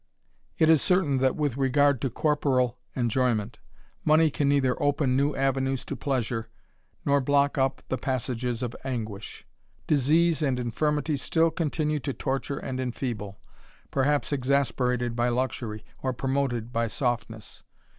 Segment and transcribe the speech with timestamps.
[0.57, 3.59] It is certain that, with regard to corporal enjoyment,
[4.03, 6.49] money can neither open new avenues to pleasure,
[7.05, 9.45] nor block up the passages of anguish.
[9.85, 13.37] Disease and infirmity still continue to torture and enfeeble,
[13.91, 17.61] perhaps exasperated by luxury, or promoted by softness.